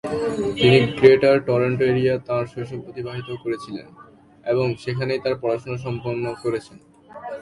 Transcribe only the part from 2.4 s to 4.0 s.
শৈশব অতিবাহিত করেছিলেন